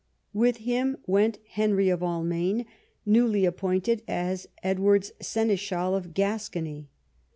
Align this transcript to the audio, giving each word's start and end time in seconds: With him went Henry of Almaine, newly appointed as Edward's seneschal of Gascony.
With 0.33 0.57
him 0.57 0.97
went 1.05 1.37
Henry 1.47 1.89
of 1.89 2.01
Almaine, 2.01 2.65
newly 3.05 3.45
appointed 3.45 4.01
as 4.07 4.47
Edward's 4.63 5.11
seneschal 5.21 5.93
of 5.95 6.15
Gascony. 6.15 6.89